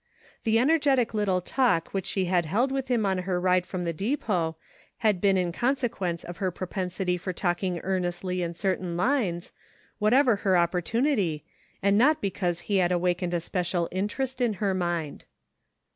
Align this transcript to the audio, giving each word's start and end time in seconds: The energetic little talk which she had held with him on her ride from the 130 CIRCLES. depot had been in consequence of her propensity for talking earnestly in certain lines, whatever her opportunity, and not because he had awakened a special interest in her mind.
The 0.45 0.57
energetic 0.57 1.13
little 1.13 1.41
talk 1.41 1.89
which 1.89 2.07
she 2.07 2.25
had 2.25 2.45
held 2.47 2.71
with 2.71 2.87
him 2.87 3.05
on 3.05 3.19
her 3.19 3.39
ride 3.39 3.67
from 3.67 3.83
the 3.83 3.91
130 3.91 4.09
CIRCLES. 4.13 4.19
depot 4.19 4.57
had 4.97 5.21
been 5.21 5.37
in 5.37 5.51
consequence 5.51 6.23
of 6.23 6.37
her 6.37 6.49
propensity 6.49 7.17
for 7.17 7.31
talking 7.31 7.79
earnestly 7.83 8.41
in 8.41 8.55
certain 8.55 8.97
lines, 8.97 9.53
whatever 9.99 10.37
her 10.37 10.57
opportunity, 10.57 11.45
and 11.83 11.99
not 11.99 12.19
because 12.19 12.61
he 12.61 12.77
had 12.77 12.91
awakened 12.91 13.35
a 13.35 13.39
special 13.39 13.87
interest 13.91 14.41
in 14.41 14.53
her 14.53 14.73
mind. 14.73 15.25